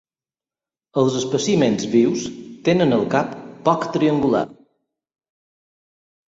[1.01, 2.23] Els espècimens vius
[2.69, 3.37] tenen el cap
[3.69, 4.43] poc triangular.